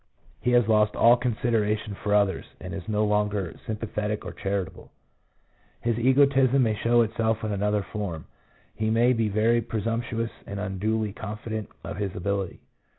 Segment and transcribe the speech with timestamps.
[0.41, 4.89] He has lost all consideration for others, and is no longer sympathetic or charitable.
[5.79, 8.25] His egotism may show itself in another form;
[8.73, 12.61] he may be very presumptuous and unduly confident of his ability.